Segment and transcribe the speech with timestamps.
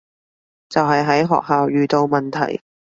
[0.67, 2.59] 就係喺學校遇到問題